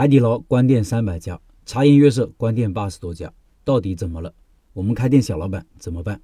[0.00, 3.30] 海底捞关店三百家，茶颜悦色关店八十多家，
[3.64, 4.32] 到底怎么了？
[4.72, 6.18] 我们开店小老板怎么办？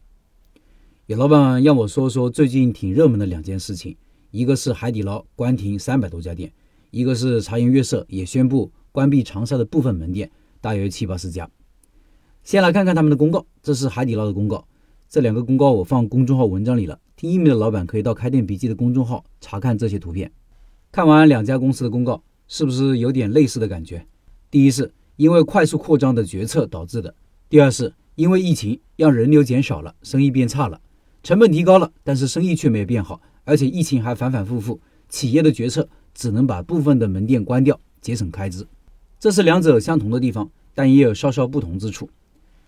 [1.05, 3.95] 有老板让我说说最近挺热门的两件事情，
[4.31, 6.51] 一个是海底捞关停三百多家店，
[6.91, 10.31] 一个是茶颜悦色也宣布关闭长沙的部分门店，
[10.63, 11.47] 大约七八十家。
[12.45, 14.67] 先来看看他们的公告，这是海底捞的公告，
[15.07, 20.33] 这两个公告我放公众号文章里了，听音频的老板可以到开店笔记的公众号查看这些图片。
[20.91, 24.07] 看完两家公司的公告，是不是有点类似的感觉？
[24.51, 27.15] 第一是因为快速扩张的决策导致的，
[27.49, 30.81] 第二是因为疫情让人流减少了，生意变差了。
[31.23, 38.67] 成本提高了，但是生意却没有变好，而且疫情还反反复复，企业的决策只能把部分的门店关掉，节省开支。
[39.19, 42.09] 这是两者相同的地方，但也有稍稍不同之处。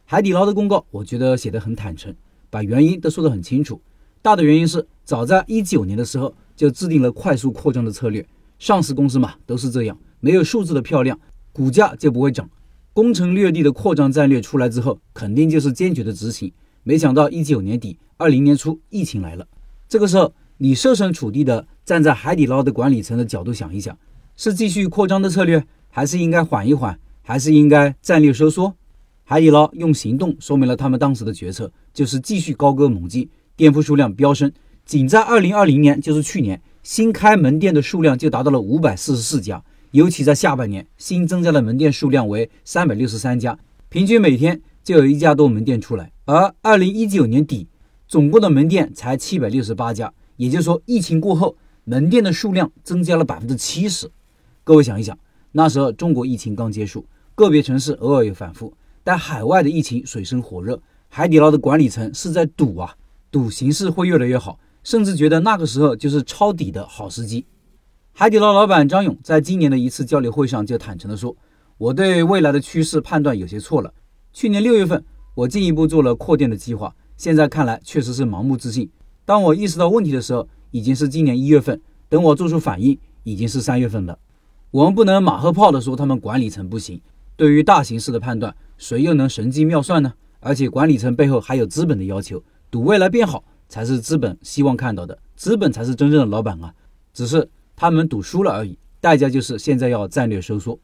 [0.05, 2.13] 海底捞的公告，我觉得写得很坦诚，
[2.51, 3.81] 把原因都说得很清楚。
[4.23, 8.27] 大的原因是，早在一九年的时候就制定了快速扩张的策略，
[8.59, 11.19] 上市公司嘛都是这样，没有数字的漂亮，
[11.53, 12.49] 股价就不会涨。
[12.93, 16.53] 攻城略地的扩张战略出来之后，肯定就是坚决的执行。
[16.83, 19.47] 没想到一九年底、二零年初疫情来了，
[19.89, 23.97] 这个时候你设身处地的站在海底捞的管理层的角度想一想，
[24.37, 28.75] 是继续扩张的策略，还是应该缓一缓，还是应该战略收缩？
[29.23, 34.51] 海底捞用行动说明了他们当时的决策，就是继续高歌猛进，店铺数量飙升，
[34.85, 46.13] 仅在二零二零年，就是去年，新开门店的数量就达到了五百四十四家，尤其在下半年，新增加的门店数量为三百六十三家，平均每天就有一家多门店出来。
[46.25, 47.67] 而二零一九年底，
[48.07, 54.11] 总共的门店才七百六十八家，也就是说，疫情过后，门店的数量增加了百分之七十。
[54.65, 55.19] 各位想一想，
[55.53, 62.95] 那时候中国疫情刚结束，个别城市偶尔有反复，但海外的疫情水深火热，海底捞的管理层是在赌啊，
[63.31, 67.45] 赌形势会越来越好，甚至觉得那个时候就是抄底的好时机。
[68.13, 71.37] 海底捞老板张勇在今年的一次交流会上就坦诚地说
[71.79, 73.93] ：“我对未来的趋势判断有些错了，
[74.33, 78.91] 去年六月份。”我进一步做了扩店的计划，现在看来确实是盲目自信。
[79.25, 81.77] 当我意识到问题的时候，已经是今年一月份；
[82.09, 84.19] 等我做出反应，已经是三月份了。
[84.73, 87.01] 我们不能马后炮的说他们管理层不行。
[87.37, 90.13] 对于大形势的判断，谁又能神机妙算呢？
[90.41, 96.75] 而且管理层背后还有资本的要求，赌未来变好才是资本希望看到的，资本才是真正的老板啊！
[97.13, 100.79] 只是他们赌输了而已，代价就是现在要战略收缩。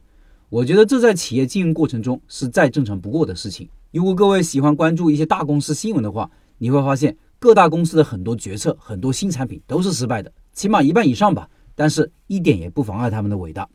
[0.50, 3.68] 我觉得这在企业经营过程中是再正常不过的事情。
[3.92, 11.48] 如果各位喜欢关注一些大公司新闻的话，你会发现各大公司的很多决策、很多新产品都是失败的，起码一半以上吧。
[11.74, 13.68] 但是一点也不妨碍他们的伟大。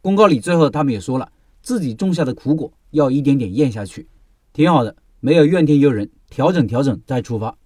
[0.00, 1.28] 公告里最后他们也说了，
[1.62, 4.06] 自己种下的苦果要一点点咽下去，
[4.52, 7.56] 挺好的，没有怨天尤人，调整调整再出发。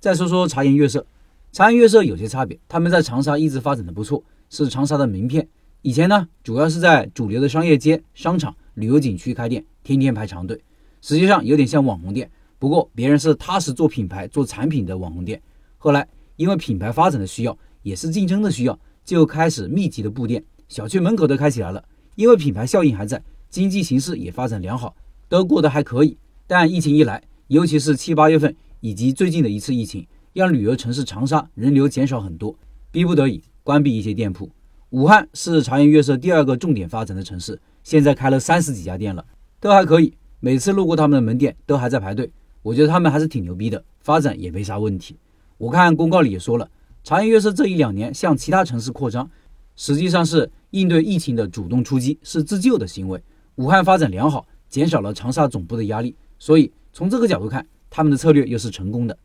[0.00, 1.04] 再说说茶颜悦色，
[1.50, 5.46] 茶颜悦色有些差别，他们在长沙一直发展的不错，是长沙的名片。
[5.82, 10.60] 以前呢，主要是在主流的商业街、商场、旅游景区开店，天天排长队。
[11.00, 15.40] 实际上有点像网红店，不过别人是踏实做品牌、做产品的网红店。
[15.78, 16.06] 后来
[16.36, 21.82] 因为品牌发展的需要，也是竞争的需要，就开始密集的布店，小区门口都开起来了。
[22.14, 24.94] 因为品牌效应还在，经济形势也发展良好，
[25.28, 26.16] 都过得还可以。
[26.46, 32.56] 但疫情一来，尤其是七八月份以及最近的一次疫情，让旅游城市长沙人流减少很多，
[32.90, 34.50] 逼不得已关闭一些店铺。
[34.90, 39.24] 武汉是茶颜悦色第二个重点发展的城市，现在开了三十几家店了，
[39.60, 40.14] 都还可以。
[40.40, 42.30] 每次路过他们的门店都还在排队，
[42.62, 45.16] 我觉得他们还是挺牛逼的，发展也没啥问题。
[45.56, 46.70] 我看公告里也说了，
[47.02, 49.28] 茶颜悦色这一两年向其他城市扩张，
[49.74, 53.20] 实际上是应对疫情的主动出击，是自救的行为。
[53.56, 59.16] 武汉发展良好，减少了长沙总部的压力，所以从这个角度看，他们的策略又是成功的。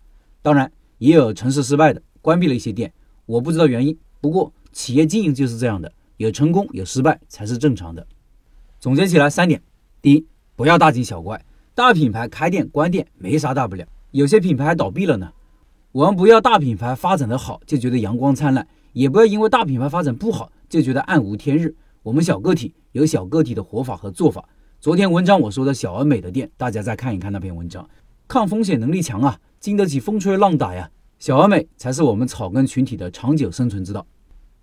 [0.42, 2.94] 当然，也有城市失败的，关闭了一些店，
[3.26, 3.98] 我不知道原因。
[4.22, 8.06] 不过企业经营就是这样的，有成功有失败才是正常的。
[8.80, 9.62] 总结起来三点：
[10.02, 10.26] 第一。
[10.56, 11.44] 不要大惊小怪，
[11.74, 15.34] 大品牌开店关店没啥大不了，有些品牌还倒闭了呢。
[15.92, 21.76] 我们不要大品牌发展的好就觉得阳光灿烂，也不要因为大品牌发展不好就觉得暗无天日。
[22.04, 24.48] 我们小个体有小个体的活法和做法。
[24.80, 27.90] 昨天文章我说的小而美的店，大家再看一看那篇文章，
[28.34, 30.90] 抗风险能力强啊，经得起风吹浪打呀。
[31.20, 34.04] 小而美才是我们草根群体的长久生存之道。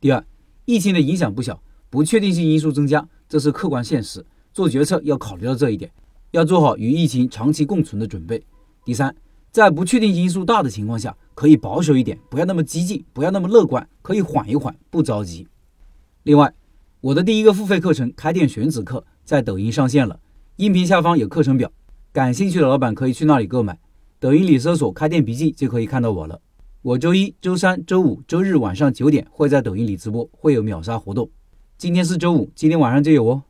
[0.00, 0.24] 第二，
[0.64, 4.26] 疫情的影响不小，不确定性因素增加，这是客观现实。
[4.52, 5.88] 做决策要考虑到这一点，
[6.32, 8.42] 要做好与疫情长期共存的准备。
[8.84, 9.14] 第三，
[9.52, 15.46] 在不确定因素大的情况下，可以保守一点，不要那么激进，不要那么乐观，可以缓一缓，不着急。
[16.24, 16.52] 另外，
[17.02, 20.18] 我的第一个付费课程《开店选址课》在抖音上线了，
[20.56, 21.70] 音频下方有课程表，
[22.12, 23.78] 感兴趣的老板可以去那里购买。
[24.18, 26.40] 抖音里搜索“开店笔记”就可以看到我了。
[26.82, 31.30] 我周一周三周五周日晚上九点会在抖音里直播，会有秒杀活动。
[31.78, 33.42] 今天是周五，今天晚上就有哦。